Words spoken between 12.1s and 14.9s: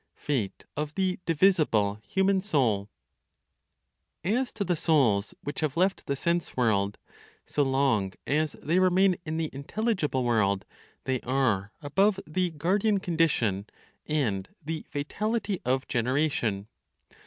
the guardian condition, and the